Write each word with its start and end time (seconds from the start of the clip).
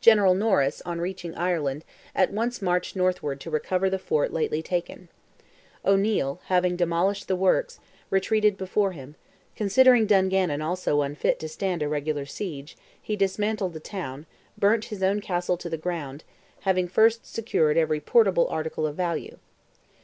General 0.00 0.34
Norris, 0.34 0.80
on 0.86 1.00
reaching 1.00 1.34
Ireland, 1.34 1.84
at 2.14 2.32
once 2.32 2.62
marched 2.62 2.94
northward 2.94 3.40
to 3.40 3.50
recover 3.50 3.90
the 3.90 3.98
fort 3.98 4.32
lately 4.32 4.62
taken. 4.62 5.08
O'Neil, 5.84 6.40
having 6.44 6.76
demolished 6.76 7.26
the 7.26 7.34
works, 7.34 7.80
retreated 8.08 8.56
before 8.56 8.92
him; 8.92 9.16
considering 9.56 10.06
Dungannon 10.06 10.62
also 10.62 11.02
unfit 11.02 11.40
to 11.40 11.48
stand 11.48 11.82
a 11.82 11.88
regular 11.88 12.24
siege, 12.24 12.76
he 13.02 13.16
dismantled 13.16 13.72
the 13.72 13.80
town, 13.80 14.26
burnt 14.56 14.84
his 14.94 15.02
own 15.02 15.20
castle 15.20 15.56
to 15.56 15.68
the 15.68 15.76
ground, 15.76 16.22
having 16.60 16.86
first 16.86 17.26
secured 17.26 17.76
every 17.76 17.98
portable 17.98 18.46
article 18.46 18.86
of 18.86 18.94
value. 18.94 19.38